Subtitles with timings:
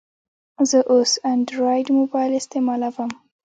[0.69, 3.11] زه اوس انډرایډ موبایل استعمالوم.